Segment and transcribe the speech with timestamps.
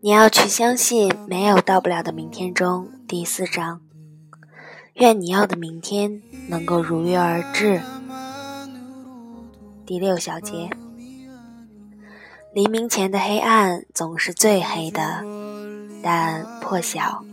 [0.00, 3.80] 你要去相信没有到不了的明天中第四章，
[4.94, 7.80] 愿你要的明天能够如约而至。
[9.86, 10.68] 第六小节，
[12.52, 15.24] 黎明前的黑暗总是最黑的，
[16.02, 17.24] 但破晓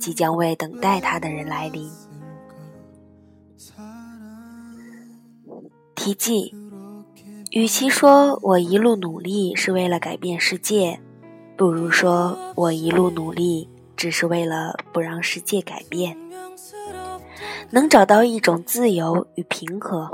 [0.00, 1.88] 即将为等待它的人来临。
[5.94, 6.52] 题记：
[7.56, 11.00] 与其说我一路努力是为了改变世界。
[11.56, 13.66] 不如说，我一路努力，
[13.96, 16.18] 只是为了不让世界改变，
[17.70, 20.10] 能找到一种自由与平和。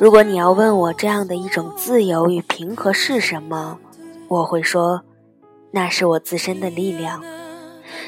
[0.00, 3.78] 如果你要问我这样的一种自由与平和是什么，
[4.26, 5.04] 我会说，
[5.70, 7.22] 那是我自身的力量，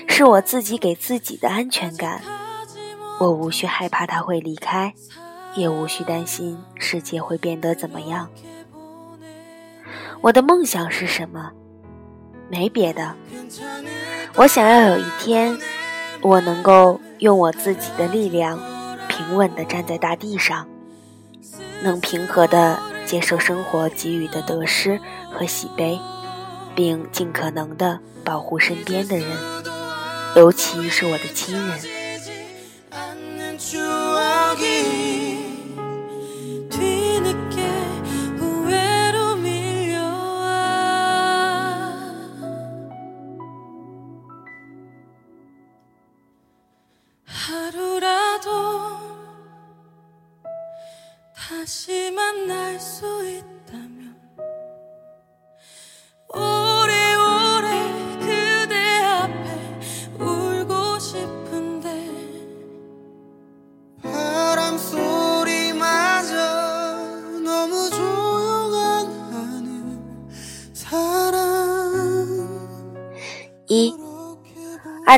[0.08, 2.20] 是我自己给自己的安全感。
[3.20, 4.92] 我无需害怕它会离开，
[5.58, 8.28] 也无需担心世界会变得怎么样。
[10.20, 11.50] 我的梦想是什么？
[12.48, 13.14] 没别的，
[14.36, 15.58] 我想要有一天，
[16.22, 18.58] 我能够用我自己的力量，
[19.08, 20.66] 平稳地站在大地上，
[21.82, 24.98] 能平和地接受生活给予的得失
[25.32, 25.98] 和喜悲，
[26.74, 29.26] 并尽可能地保护身边的人，
[30.36, 31.78] 尤其是我的亲人。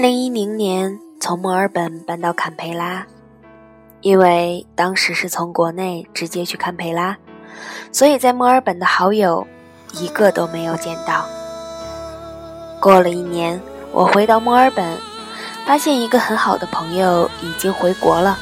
[0.01, 3.05] 二零一零年从墨尔本搬到坎培拉，
[4.01, 7.19] 因为当时是从国内直接去堪培拉，
[7.93, 9.47] 所以在墨尔本的好友
[9.93, 11.27] 一个都没有见到。
[12.81, 13.61] 过了一年，
[13.93, 14.97] 我回到墨尔本，
[15.67, 18.39] 发现一个很好的朋友已经回国了，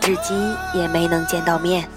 [0.00, 1.88] 至今也没能见到面。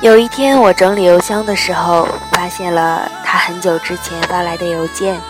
[0.00, 5.20] 有一天，我整理邮箱的时候，发现了他很久之前发来的邮件。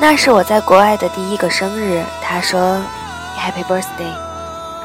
[0.00, 2.02] 那是我在国外的第一个生日。
[2.22, 2.80] 他说
[3.38, 4.12] ：“Happy birthday,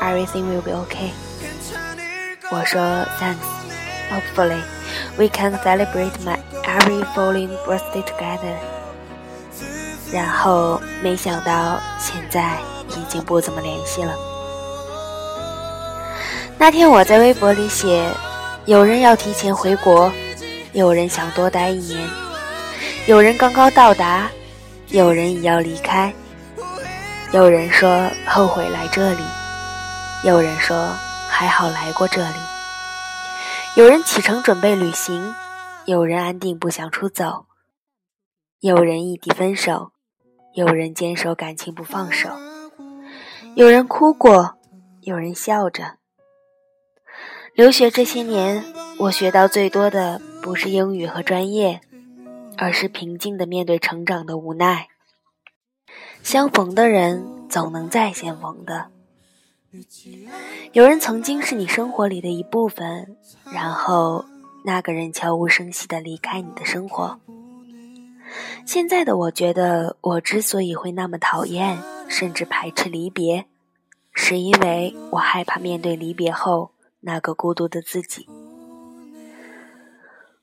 [0.02, 1.12] everything will be OK。”
[2.52, 2.82] 我说
[3.20, 3.38] ：“Thanks,
[4.10, 4.62] hopefully
[5.18, 8.56] we can celebrate my every falling birthday together。”
[10.12, 12.58] 然后没想到现在
[12.90, 14.14] 已经不怎么联系了。
[16.58, 18.06] 那天我在微博里写。
[18.66, 20.12] 有人要提前回国，
[20.74, 22.08] 有人想多待一年，
[23.08, 24.30] 有人刚刚到达，
[24.92, 26.12] 有人已要离开，
[27.32, 29.24] 有人说后悔来这里，
[30.24, 30.88] 有人说
[31.30, 32.36] 还好来过这里，
[33.76, 35.36] 有人启程准备旅行，
[35.86, 37.46] 有人安定不想出走，
[38.62, 39.92] 有人异地分手，
[40.56, 42.30] 有人坚守感情不放手，
[43.54, 44.58] 有人哭过，
[45.02, 45.98] 有人笑着。
[47.54, 48.66] 留学这些年，
[48.98, 51.82] 我学到最多的不是英语和专业，
[52.60, 54.90] 而是平静的面对成长的无奈。
[56.22, 58.92] 相逢的人总能再相逢的。
[60.74, 63.16] 有人曾经是你生活里的一部分，
[63.46, 64.26] 然后
[64.66, 67.20] 那个人悄无声息的离开你的生活。
[68.66, 71.80] 现在的我觉得，我之所以会那么讨厌
[72.10, 73.46] 甚至排斥离别，
[74.12, 76.72] 是因为我害怕面对离别后。
[77.02, 78.28] 那个孤独的自己，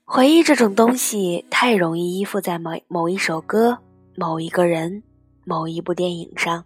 [0.09, 3.79] 回忆这种东西太容易依附在某某一首歌、
[4.15, 5.03] 某一个人、
[5.43, 6.63] 某一部电影上。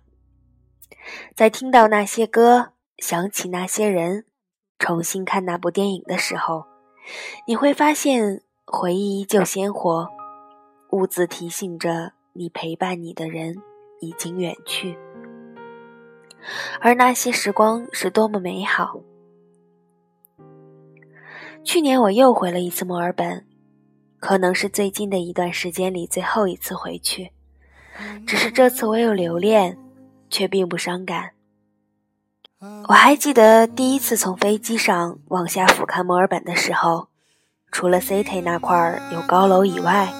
[1.34, 4.26] 在听到那些歌、想起那些人、
[4.78, 6.66] 重新看那部电影的时候，
[7.48, 10.08] 你会发现回忆依旧鲜活，
[10.92, 13.56] 兀自提醒着你陪伴你的人
[14.02, 14.96] 已经远去，
[16.80, 19.02] 而那些时光是多么美好。
[21.64, 23.46] 去年我又回了一次墨尔本，
[24.20, 27.32] 可能是最近的一段时间里最后一次回去。
[28.26, 29.78] 只是这次我有留恋，
[30.30, 31.32] 却并不伤感。
[32.88, 37.08] 我还记得第一次从飞机上往下俯瞰墨尔本的时候，
[37.72, 40.12] 除了 City 那块有高楼以外，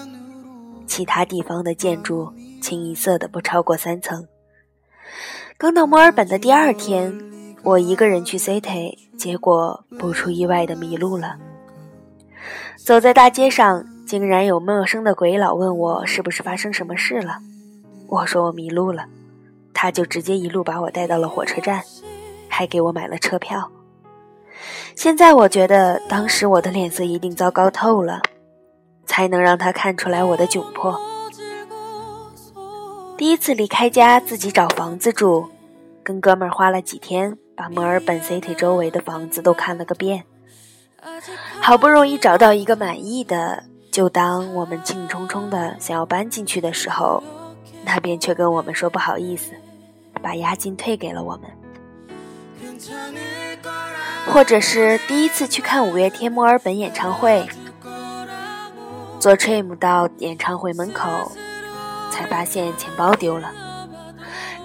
[0.86, 4.28] 其他地方的建筑清一色的不超过三层。
[5.58, 7.41] 刚到墨尔本的第二天。
[7.64, 11.38] 我一个人去 City，结果不出意外的迷路了。
[12.76, 17.38] 走在大街上，竟然有陌生的鬼佬问我是不是发生什么事了。
[18.08, 19.06] 我说我迷路了，
[19.74, 21.84] 他就直接一路把我带到了火车站，
[22.50, 23.70] 还给我买了车票。
[24.96, 28.22] 现在我觉得当时我的脸色一定糟糕透了，
[29.06, 31.00] 才能让他看出来我的窘迫。
[33.18, 35.48] 第一次离开家自己找房子住，
[36.04, 40.24] 跟哥们儿花了几天，把墨尔本 City 周围的房子都看了个遍。
[41.60, 47.24] 好不容易找到一个满意的，就当我们兴冲冲的想要搬进去的时候，
[47.84, 49.52] 那边却跟我们说不好意思，
[50.22, 51.50] 把押金退给了我们。
[54.28, 57.48] 或者是第一次去看五月天墨尔本演唱会，
[59.20, 61.32] 坐 tram 到演唱会门口，
[62.12, 63.52] 才发现钱包丢了，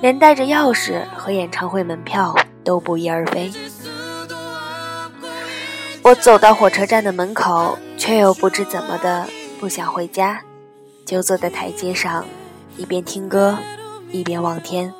[0.02, 2.34] 连带着钥匙和演唱会门票
[2.66, 3.50] 都不翼而飞。
[6.02, 9.28] 我走到火车站的门口，却又不知怎么的
[9.58, 10.42] 不想回家，
[11.04, 12.26] 就坐在台阶上，
[12.76, 13.56] 一边听歌，
[14.10, 14.92] 一边望天。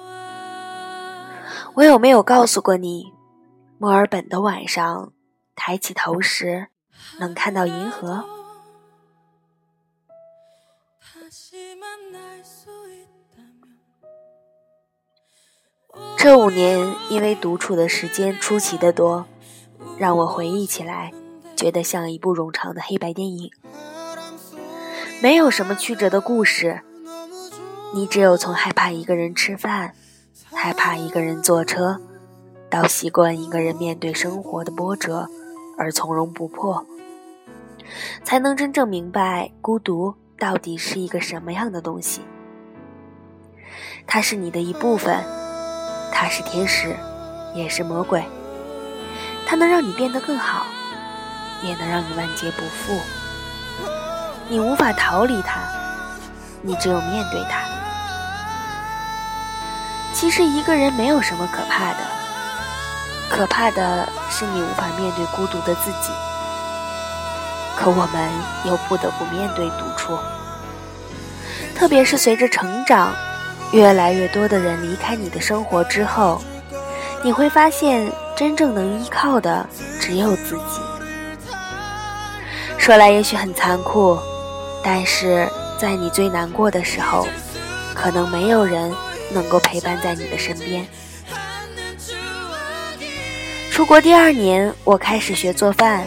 [1.75, 3.13] 我有没有告诉过你，
[3.79, 5.13] 墨尔本的晚上，
[5.55, 6.69] 抬起头时
[7.19, 8.25] 能看到银河？
[16.17, 19.27] 这五年，因为独处的时间出奇的多。
[19.99, 21.13] 让我回忆起来，
[21.55, 23.51] 觉得像一部冗长的黑白电影，
[25.23, 26.81] 没有什么曲折的故事。
[27.95, 29.95] 你只有从害怕一个人吃饭，
[30.53, 31.99] 害怕一个人坐车，
[32.69, 35.29] 到习惯一个人面对生活的波折
[35.79, 36.85] 而从容不迫，
[38.23, 42.21] 才能真正明白孤独到底是一个什么样的东西。
[44.07, 45.25] 它是你的一部分，
[46.19, 46.97] 它是天使，
[47.53, 48.25] 也是魔鬼。
[49.47, 50.65] 它能让你变得更好，
[51.63, 52.99] 也能让你万劫不复。
[54.49, 55.61] 你无法逃离它，
[56.63, 57.61] 你只有面对它。
[60.15, 61.99] 其实一个人没有什么可怕的，
[63.29, 66.11] 可怕的是你无法面对孤独的自己。
[67.77, 68.31] 可我们
[68.65, 70.19] 又不得不面对独处，
[71.75, 73.15] 特别是随着成长，
[73.73, 76.41] 越来越多的人离开你的生活之后，
[77.23, 78.11] 你会发现。
[78.37, 79.67] 真正能依靠的
[79.99, 80.83] 只有自己。
[82.77, 84.19] 说来也许很残酷，
[84.85, 85.49] 但是
[85.81, 87.27] 在你最难过的时候，
[87.95, 88.95] 可能没有人
[89.33, 90.87] 能够陪伴在你的身边。
[93.73, 96.05] 出国第二年，我开始学做饭，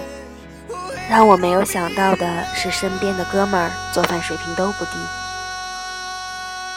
[1.10, 4.92] 让我没有想到的是，身边的哥们儿做饭水平都不低，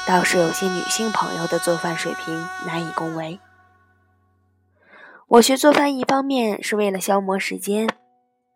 [0.07, 2.35] 倒是有些女性朋友的做饭水平
[2.67, 3.39] 难以恭维。
[5.29, 7.89] 我学做饭，一方面是为了消磨时间，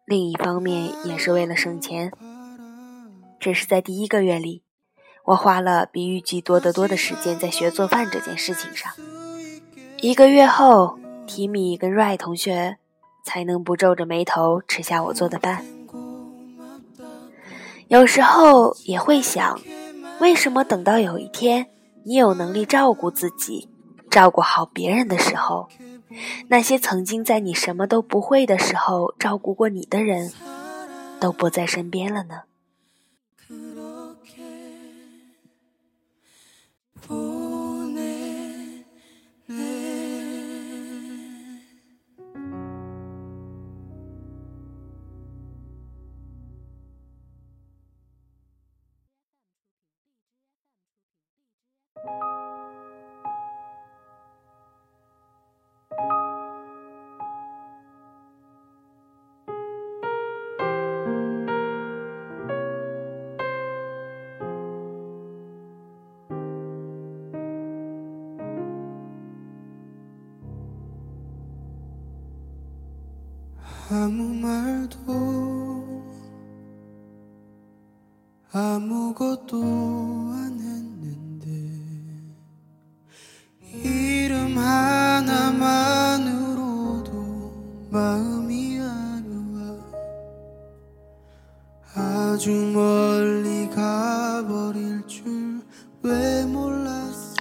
[0.04, 2.12] 另一方面也是为了省钱。
[3.40, 4.62] 只是在第一个月里，
[5.24, 8.92] 我花了比预计多得多的时间在学做饭这件事情上。
[10.00, 12.76] 一个月后，提米跟 Ray 同学
[13.24, 15.64] 才能不皱着眉头吃下我做的饭。
[17.88, 19.58] 有时候也会想，
[20.18, 21.66] 为什么等到有一天
[22.04, 23.68] 你有能力照顾自己、
[24.10, 25.68] 照顾好别人的时候？
[26.48, 30.32] 那些曾经在你什么都不会的时候照顾过你的人，
[31.20, 32.42] 都不在身边了呢。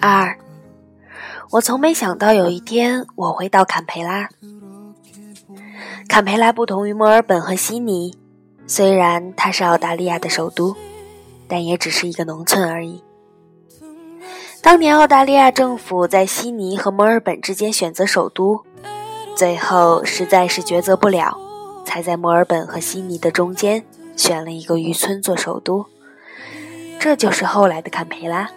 [0.00, 0.38] 二，
[1.50, 4.28] 我从没想到有一天我会到坎培拉。
[6.07, 8.17] 坎培拉不同于墨尔本和悉尼，
[8.67, 10.75] 虽然它是澳大利亚的首都，
[11.47, 13.03] 但也只是一个农村而已。
[14.61, 18.63] 当年澳大利亚政府在悉尼和墨尔本之间选择首都，
[19.35, 21.37] 最后实在是抉择不了，
[21.85, 23.83] 才在墨尔本和悉尼的中间
[24.15, 25.85] 选了一个渔村做首都，
[26.99, 28.49] 这就是后来的坎培拉。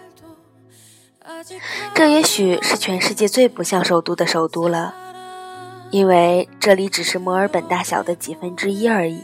[1.93, 4.95] 这也许是全世界最不像首都的首都了，
[5.91, 9.23] 因为这里只是墨尔本大小的几分之一而已，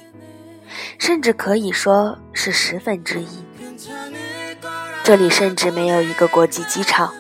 [0.98, 3.27] 甚至可以说是十分之一。
[5.03, 7.13] 这里甚至没有一个国际机场。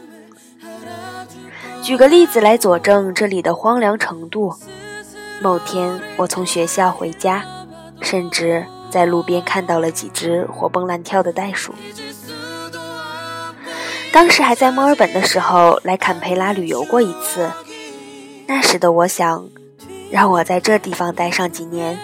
[1.83, 4.55] 举个例子来佐证这里的荒凉程度：
[5.39, 7.45] 某天我从学校回家，
[8.01, 11.75] 甚至在路边看到了几只活蹦乱跳的袋鼠。
[14.11, 17.51] 当时还在墨尔本的时候，来坎培拉旅游过一次。
[18.47, 19.49] 那时的我想，
[20.11, 21.97] 让我在这地方待上几年，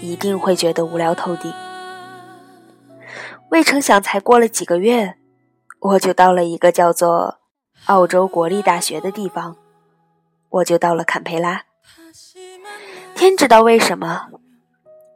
[0.00, 1.52] 一定会觉得无聊透顶。
[3.50, 5.14] 未成想，才过了几个月，
[5.80, 7.38] 我就到了一个叫做
[7.86, 9.56] 澳洲国立大学的地方，
[10.48, 11.62] 我就到了坎培拉。
[13.14, 14.28] 天知道为什么，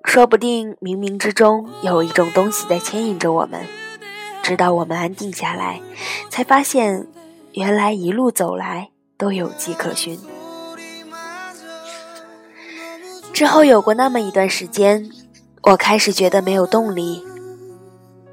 [0.05, 3.67] 说不定冥冥之中有一种东西在牵引着我们。
[4.43, 5.81] 直到我们安定下来，
[6.31, 7.07] 才发现，
[7.53, 10.19] 原来一路走来都有迹可循。
[13.39, 15.09] 之后有过那么一段时间，
[15.63, 17.25] 我开始觉得没有动力，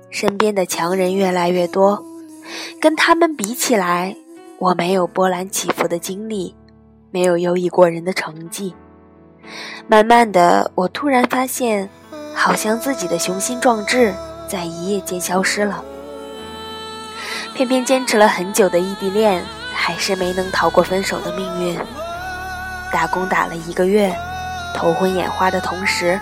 [0.10, 2.04] 身边的强人越来越多，
[2.82, 4.16] 跟他们比起来，
[4.58, 6.56] 我没有波澜起伏的经历，
[7.12, 8.74] 没有优异过人的成绩。
[9.88, 11.88] 慢慢的，我突然发现，
[12.34, 14.12] 好像自己的雄心壮志
[14.50, 15.84] 在一夜间消失了。
[17.54, 21.78] 偏偏坚持了很久的异地恋，还是没能逃过分手的命运。
[22.92, 24.12] 打工打了一个月，
[24.76, 26.20] 头昏眼花的同时，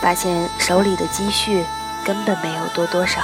[0.00, 1.64] 发现手里的积蓄
[2.04, 3.20] 根本没有多多少。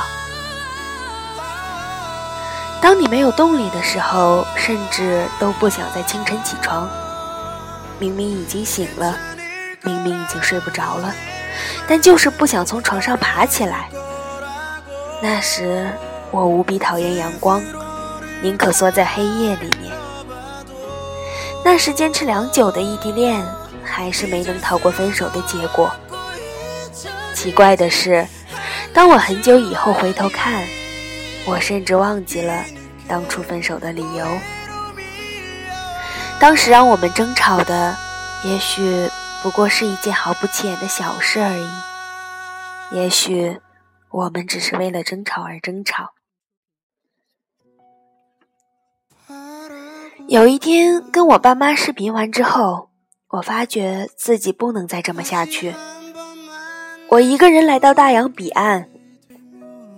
[2.82, 6.88] 当你没有动力的时候，甚至都不想在清晨起床。
[7.98, 9.16] 明明已经醒了，
[9.82, 11.14] 明明已经睡不着了，
[11.86, 13.88] 但就是不想从床上爬起来。
[15.22, 15.88] 那时。
[16.30, 17.62] 我无比讨厌阳光，
[18.42, 19.90] 宁可缩在黑夜里面。
[21.64, 23.42] 那时坚持良久的异地恋，
[23.90, 25.92] 还是没能逃过分手的结果。
[27.34, 28.26] 奇怪的是，
[28.92, 30.64] 当我很久以后回头看，
[31.46, 32.64] 我甚至忘记了
[33.06, 34.26] 当初分手的理由。
[36.40, 37.96] 当时让我们争吵的，
[38.44, 39.08] 也许
[39.42, 41.68] 不过是一件毫不起眼的小事而已。
[42.96, 43.60] 也许
[44.10, 46.12] 我们只是为了争吵而争吵。
[50.26, 52.87] 有一天跟我爸妈视频完之后，
[53.30, 55.74] 我发觉自己不能再这么下去。
[57.10, 58.88] 我一个人来到大洋彼岸，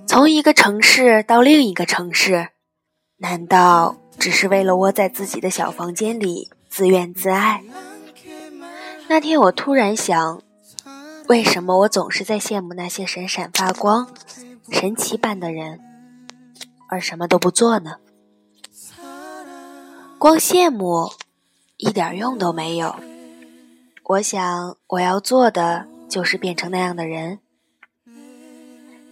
[0.06, 2.48] 从一个城市到另一个城市，
[3.18, 7.62] 难道只是为了窝在自己的小房间里自怨自艾？
[9.08, 10.42] 那天我突然想，
[11.28, 14.08] 为什么我总是在羡慕那些闪闪发光、
[14.70, 15.80] 神奇般的人，
[16.88, 17.96] 而什么都不做呢？
[20.18, 21.12] 光羡慕，
[21.76, 22.94] 一点用都没有。
[24.04, 27.38] 我想，我要做的就是变成那样的人，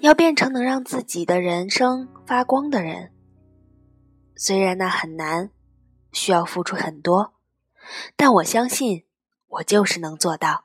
[0.01, 3.13] 要变成能让自己的人生发光的人。
[4.37, 5.51] 虽然那很难，
[6.13, 7.35] 需要付出很多，
[8.17, 9.05] 但我相信，
[9.49, 10.65] 我就是能做到。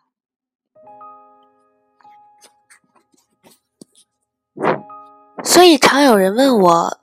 [5.44, 7.00] 所以，常有人问我。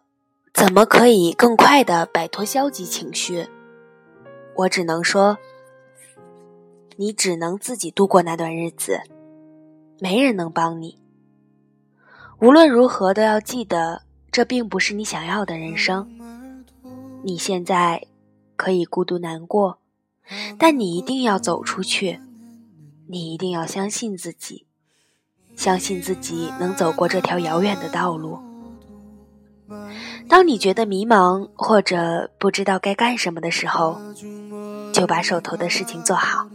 [0.53, 3.49] 怎么可以更快的摆脱消极情绪？
[4.57, 5.39] 我只能说，
[7.01, 9.01] 你只能自己度过那段日子，
[10.01, 10.99] 没人能帮你。
[12.41, 16.07] 无论如何都要记得，这并不是你想要的人生。
[17.23, 18.07] 你现在
[18.55, 19.79] 可以孤独难过，
[20.59, 22.21] 但你一定要走出去，
[23.09, 24.67] 你一定要相信自己，
[25.57, 28.39] 相信自己能走过这条遥远的道路。
[30.29, 33.99] 当你觉得迷茫或者不知道该干什么的时候，
[34.93, 36.47] 就把手头的事情做好。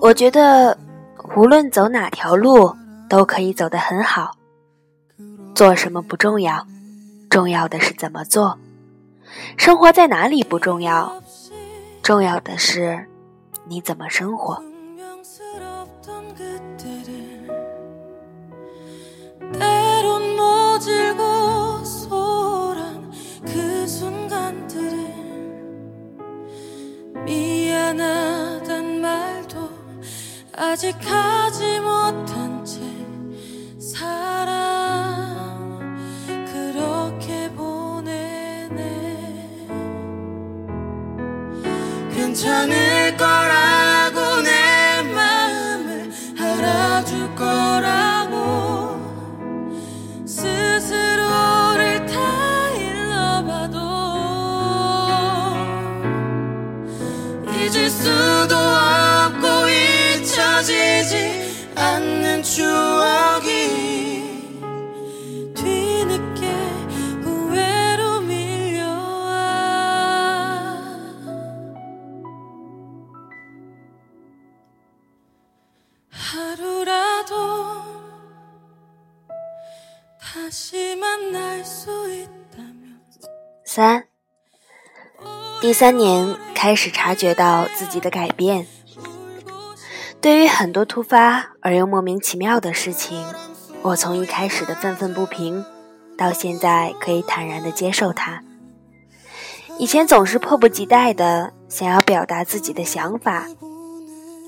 [0.00, 0.76] 我觉得
[1.36, 2.74] 无论走哪条路
[3.08, 4.32] 都可以走得很好。
[5.54, 6.66] 做什么不重要
[7.30, 8.58] 重要的是怎么做。
[9.56, 11.22] 生活在哪里不重要
[12.02, 13.06] 重要的是
[13.66, 14.62] 你怎么生活。
[30.56, 32.80] 아직 하지 못한 채
[33.80, 35.34] 사랑
[36.46, 38.76] 그렇게 보내네.
[42.14, 42.93] 괜찮은
[61.75, 63.47] 않는 추억이
[65.55, 66.51] 뒤늦게
[67.23, 69.29] 후회로 밀려와
[76.09, 77.35] 하루라도
[80.19, 83.01] 다시 만날 수 있다면
[83.65, 84.05] 三，
[85.61, 88.65] 第三年开始察觉到自己的改变。
[90.24, 93.22] 对于很多突发而又莫名其妙的事情，
[93.82, 95.62] 我从一开始的愤愤不平，
[96.16, 98.42] 到现在可以坦然的接受它。
[99.78, 103.44] 以前总是迫不及待的想要表达自己的想法，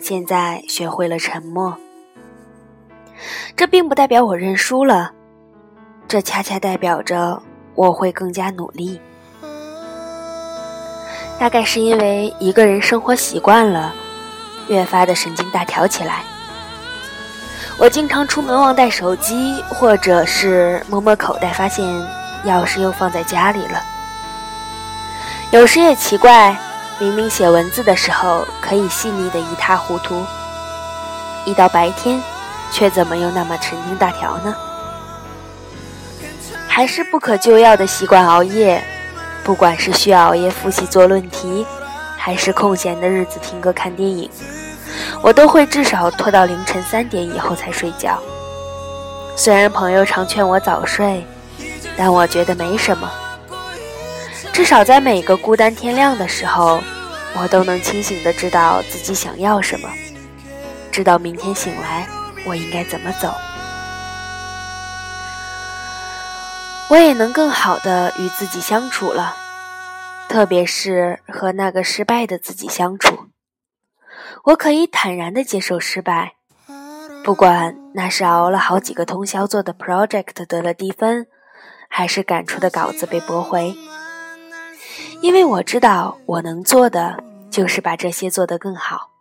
[0.00, 1.76] 现在学会了沉默。
[3.54, 5.12] 这并不代表我认输了，
[6.08, 7.42] 这恰恰代表着
[7.74, 8.98] 我会更加努力。
[11.38, 13.94] 大概是因为一个人生活习惯了，
[14.68, 16.22] 越发的神经大条起来。
[17.78, 21.84] 我经常出门忘带手机，或者是摸摸口袋，发现
[22.44, 23.82] 钥匙又放在家里了。
[25.50, 26.56] 有时也奇怪，
[26.98, 30.24] 明明写文字的时候可以细腻的一塌糊涂，
[31.44, 32.20] 一到白天，
[32.72, 34.54] 却怎么又那么神经大条呢？
[36.66, 38.82] 还是不可救药的习惯熬夜。
[39.44, 41.64] 不管是需要熬夜复习做论题，
[42.26, 44.28] 还是空闲的日子听歌看电影，
[45.22, 48.20] 我都会至少拖到凌晨三点以后才睡觉。
[49.36, 51.24] 虽然朋友常劝我早睡，
[51.96, 53.08] 但我觉得没什么。
[54.52, 56.80] 至少在每个孤单天亮的时候，
[57.36, 59.88] 我都能清醒的知道自己想要什么，
[60.90, 62.08] 知道明天醒来
[62.44, 63.32] 我应该怎么走。
[66.88, 69.36] 我也能更好的与自己相处了，
[70.36, 73.28] 特别是和那个失败的自己相处。
[74.44, 76.34] 我可以坦然的接受失败，
[77.24, 81.26] 不管那是熬了好几个通宵做的 project 得了低分，
[81.88, 83.74] 还是赶出的稿子被驳回。
[85.22, 89.12] 因为我知道我能做的就是把这些做得更好。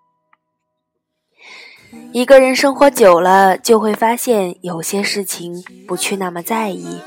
[2.12, 7.00] 一个人生活久了，就会发现有些事情不去那么在意。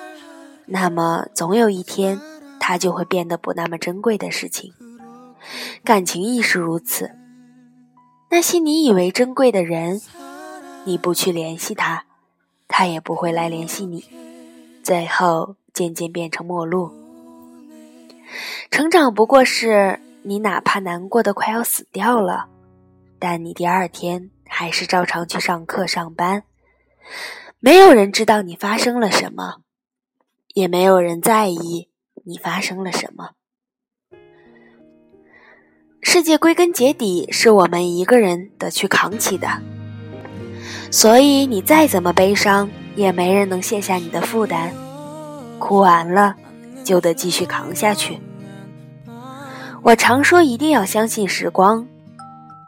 [0.64, 2.18] 那么，总有一天，
[2.68, 4.74] 它就会变得不那么珍贵的事情。
[5.82, 7.12] 感情亦是如此。
[8.28, 10.02] 那些你以为珍贵的人，
[10.84, 12.04] 你不去联系他，
[12.68, 14.04] 他也不会来联系你，
[14.82, 16.92] 最后渐渐变成陌路。
[18.70, 22.50] 成长不过是你哪怕难过的快要死掉了，
[23.18, 26.42] 但你第二天还是照常去上课上班。
[27.60, 29.62] 没有人知道你发生了什么。
[30.54, 31.87] 也没有人在意
[32.28, 33.30] 你发生了什么。
[36.02, 39.48] 世界归根结底是我们一个人得去扛起的，
[40.90, 44.70] 所以你再怎么悲伤，也没人能卸下你的负担。
[45.58, 46.36] 哭完了，
[46.84, 48.20] 就得继续扛下去。
[49.82, 51.88] 我常说一定要相信时光，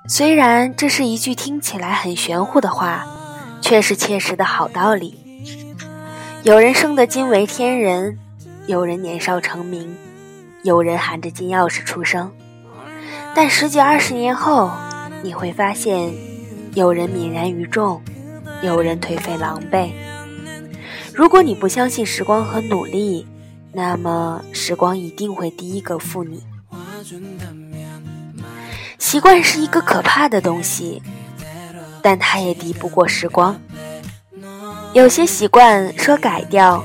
[0.09, 3.07] 虽然这是一句听起来很玄乎的话，
[3.61, 5.19] 却是切实的好道理。
[6.45, 8.19] 有人生得惊为天人，
[8.67, 9.97] 有人年少成名，
[10.63, 12.31] 有人含着金钥匙出生。
[13.35, 14.71] 但十几二十年后，
[15.23, 16.13] 你会发现，
[16.75, 18.01] 有人泯然于众，
[18.63, 19.91] 有人颓废狼狈。
[21.15, 23.27] 如果你不相信时光和努力，
[23.73, 26.45] 那么时光一定会第一个负你。
[28.99, 31.03] 习惯是一个可怕的东西，
[32.03, 33.61] 但它也敌不过时光。
[34.93, 36.85] 有些习惯说改掉，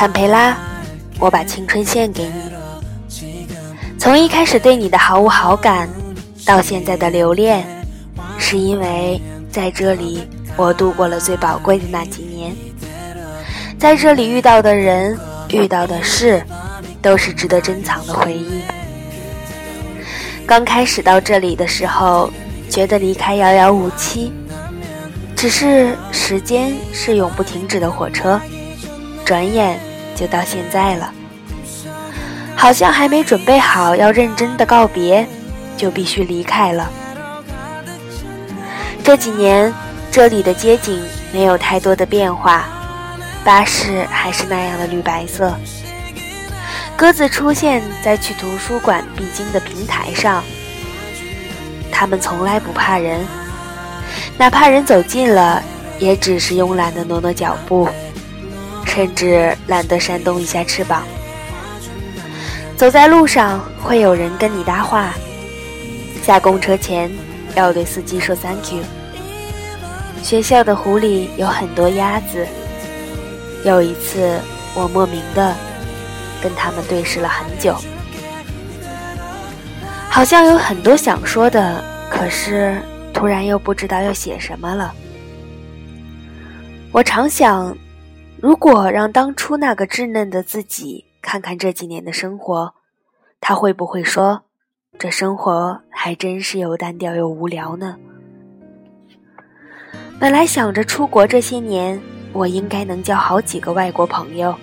[0.00, 0.56] 坎培拉，
[1.18, 2.32] 我把青春献给你。
[3.98, 5.86] 从一开始对你的毫无好感，
[6.46, 7.66] 到现在的留恋，
[8.38, 9.20] 是因为
[9.52, 12.56] 在这里我度过了最宝贵的那几年，
[13.78, 16.42] 在这里遇到的人、遇到的事，
[17.02, 18.62] 都是值得珍藏的回忆。
[20.46, 22.32] 刚开始到这里的时候，
[22.70, 24.32] 觉得离开遥遥无期。
[25.36, 28.40] 只是时间是永不停止的火车，
[29.26, 29.78] 转眼
[30.20, 31.10] 就到现在了。
[32.54, 35.26] 好像还没准备好要认真的告别，
[35.78, 36.90] 就必须离开了。
[39.02, 39.72] 这几年，
[40.10, 41.02] 这里的街景
[41.32, 42.66] 没有太多的变化，
[43.42, 45.56] 巴士还是那样的绿白色。
[46.98, 50.44] 鸽子出现在去图书馆必经的平台上，
[51.90, 53.24] 它们从来不怕人。
[54.36, 55.62] 哪怕人走近了，
[55.98, 57.88] 也只是慵懒的挪挪脚步，
[58.92, 61.04] 甚至懒得扇动一下翅膀。
[62.76, 65.14] 走在路上，会有人跟你搭话。
[66.22, 67.10] 下公车前，
[67.54, 68.82] 要对司机说 “thank you”。
[70.22, 72.46] 学校的湖里有很多鸭子。
[73.64, 74.38] 有一次，
[74.74, 75.54] 我莫名的
[76.42, 77.76] 跟他们对视了很久，
[80.10, 82.82] 好像有很多想说的，可是。
[83.12, 84.94] 突然又不知道要写什么了。
[86.90, 87.76] 我常想，
[88.42, 92.74] 如果让当初那个稚嫩的自己看看这几年的生活，
[93.40, 94.44] 他会不会说
[94.98, 97.96] ：“这生活还真是又单调又无聊呢？”
[100.18, 102.00] 本来想着出国这些年，
[102.32, 104.54] 我应该能交好几个外国朋友，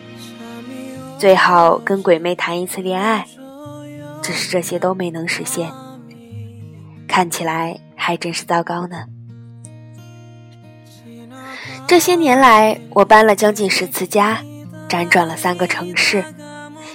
[1.19, 3.27] 最好跟鬼妹谈一次恋爱，
[4.23, 5.71] 只是这些都没能实现。
[7.07, 7.79] 看起来。
[7.99, 9.03] 还真是糟糕呢。
[11.87, 14.41] 这些年来，我搬了将近十次家，
[14.89, 16.23] 辗转了三个城市，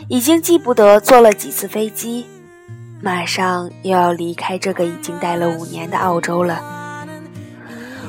[0.07, 2.27] 已经记不得坐了几次飞机，
[3.01, 6.63] 马上又要离开这个已经待了五年的澳洲了。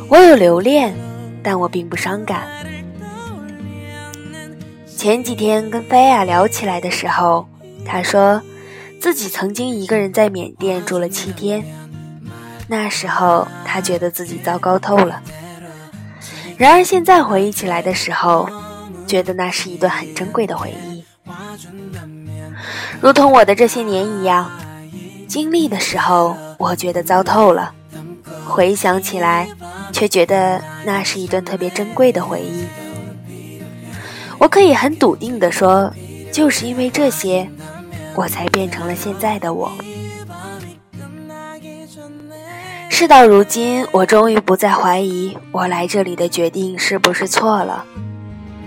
[0.10, 0.94] 我有留恋，
[1.42, 2.44] 但我并不伤感。
[4.98, 7.48] 前几天跟菲亚聊起来的时候，
[7.86, 8.42] 他说
[9.00, 11.64] 自己曾经一个人在缅甸住了七天。
[12.68, 15.22] 那时候他觉得自己糟糕透了，
[16.64, 18.48] 然而现在回忆起来的时候，
[19.06, 21.04] 觉得那是一段很珍贵的回忆。
[23.02, 24.50] 如同我的这些年一样，
[25.28, 27.74] 经历的时候我觉得糟透了，
[28.46, 29.50] 回想起来
[29.92, 32.64] 却觉得那是一段特别珍贵的回忆。
[34.38, 35.94] 我可以很笃定地说，
[36.32, 37.46] 就是因为这些，
[38.16, 39.70] 我才变成了现在的我。
[43.04, 47.84] 事到如今，我终于不再怀疑我来这里的决定是不是错了。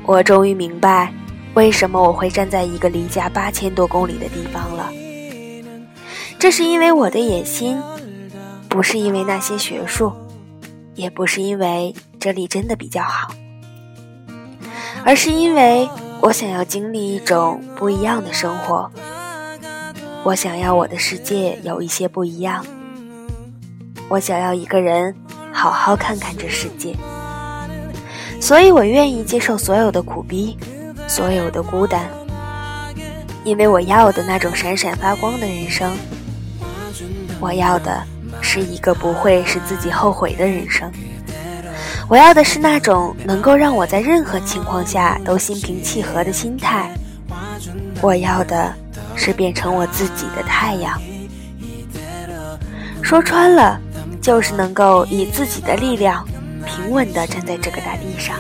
[0.05, 1.11] 我终于明白，
[1.55, 4.93] 为什么我会站在一个离家八千多公里的地方了。
[6.39, 7.81] 这是因为我的野心，
[8.69, 10.13] 不是因为那些学术，
[10.95, 13.33] 也不是因为这里真的比较好，
[15.03, 15.89] 而是因为
[16.21, 18.93] 我想要经历一种不一样的生活。
[20.25, 22.63] 我想要我的世界有一些不一样。
[24.09, 25.13] 我想要一个人
[25.53, 26.95] 好好看看这世界，
[28.41, 30.57] 所以我愿意接受所有的苦逼，
[31.09, 32.09] 所有的孤单，
[33.43, 35.97] 因为我要的那种闪闪发光的人生，
[37.41, 38.01] 我要的
[38.41, 40.89] 是一个不会使自己后悔的人生，
[42.09, 46.93] 我要的是那种能够让我在任何情况下都心平气和的心态，
[48.01, 48.73] 我要的
[49.17, 50.97] 是变成我自己的太阳。
[53.03, 53.81] 说穿了。
[54.27, 56.27] 就是能够以自己的力量，
[56.67, 58.35] 平稳地站在这个大地上。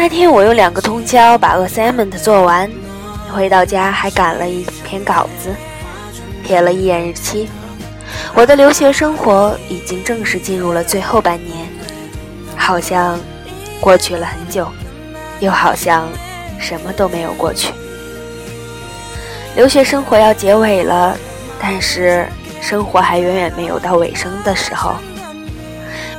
[0.00, 2.70] 那天，我用两个通宵把 assignment 做完，
[3.30, 5.54] 回到家还赶了一篇稿子，
[6.42, 7.50] 瞥了一眼日期。
[8.32, 11.68] 我的留学生活已经正式进入了最后半年，
[12.56, 13.20] 好像
[13.78, 14.66] 过去了很久，
[15.38, 16.08] 又好像
[16.58, 17.74] 什么都没有过去。
[19.54, 21.14] 留学生活要结尾了，
[21.60, 22.26] 但是
[22.62, 24.94] 生活还远远没有到尾声的时候。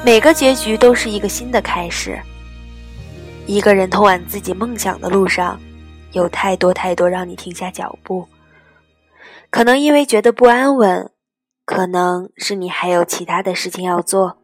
[0.06, 2.22] 每个结局都是一个新的开始。
[3.54, 5.60] 一个人通往自己梦想的路上，
[6.14, 8.26] 有太多太多让你停下脚步。
[9.50, 11.12] 可能因为觉得不安稳，
[11.66, 14.38] 可能是你还有其他的事情要做，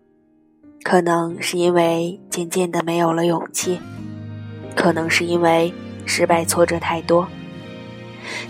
[0.83, 3.79] 可能是因为渐渐的没有了勇气，
[4.75, 5.73] 可能是因为
[6.05, 7.25] 失败挫折太多。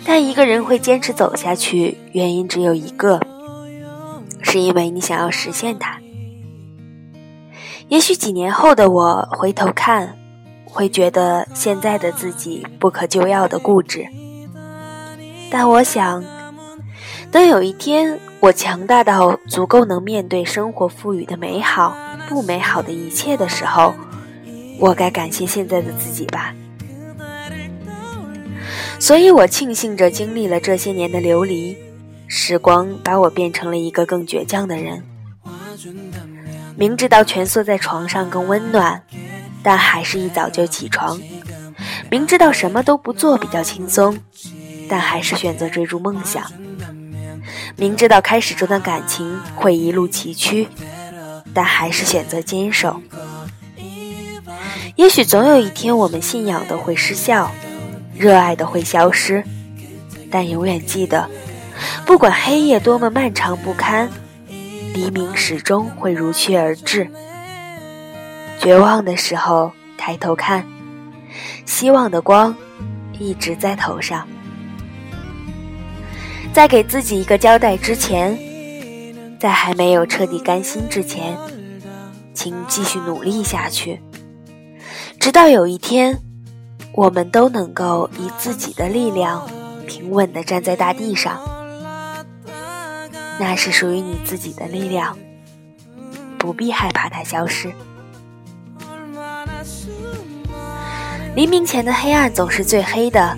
[0.04, 3.22] 但一个人会坚持走下去，原因只有一个，
[4.42, 6.00] 是因为你想要实现它。
[7.90, 10.18] 也许几年后的我回头看，
[10.70, 14.06] 会觉得现在的自己不可救药的固执。
[15.50, 16.24] 但我想，
[17.32, 23.94] 等有一天我强大到足够能面对生活赋予的美好、不美好的一切的时候，
[24.80, 26.54] 我该感谢现在的自己吧。
[29.00, 31.78] 所以我庆幸着经历了这些年的流离，
[32.28, 35.04] 时光把我变成了一个更倔强的人。
[36.76, 39.02] 明知道蜷缩在床上更温暖，
[39.68, 41.20] 但还是一早就起床；
[42.10, 44.18] 明知道什么都不做比较轻松，
[44.88, 46.44] 但还是选择追逐梦想；
[47.76, 50.70] 明知道开始这段感情会一路崎岖，
[51.54, 53.02] 但还是选择坚守。
[54.96, 57.52] 也许总有一天，我们信仰的会失效。
[58.16, 59.44] 热爱的会消失，
[60.32, 61.30] 但永远记得，
[62.06, 64.10] 不管黑夜多么漫长不堪，
[64.94, 67.12] 黎明始终会如期而至。
[68.60, 70.66] 绝望的时候抬头看，
[71.66, 72.56] 希望的光
[73.20, 74.28] 一直在头上。
[76.54, 78.38] 在给自己一个交代之前，
[79.40, 81.38] 在还没有彻底甘心之前，
[82.34, 84.02] 请继续努力下去，
[85.20, 86.20] 直到有一天。
[86.94, 89.48] 我们都能够以自己的力量
[89.86, 91.40] 平稳地站在大地上，
[93.40, 95.16] 那是属于你自己的力量，
[96.40, 97.72] 不必害怕它消失。
[101.38, 103.38] 黎明前的黑暗总是最黑的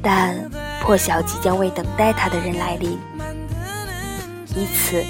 [0.00, 0.48] 但
[0.80, 2.96] 破晓即将为等待它的人来临。
[4.54, 5.02] 以此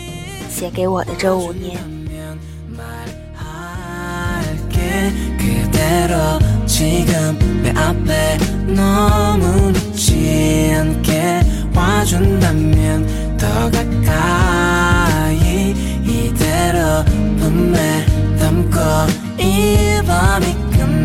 [0.48, 1.76] 写给我的这五年。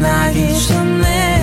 [0.02, 1.37] навіщо не?